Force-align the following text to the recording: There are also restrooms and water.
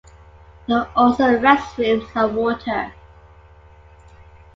There 0.67 0.77
are 0.79 0.89
also 0.95 1.37
restrooms 1.37 2.09
and 2.15 2.35
water. 2.35 2.91